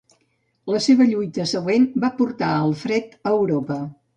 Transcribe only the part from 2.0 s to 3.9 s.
va portar Alfred a Europa.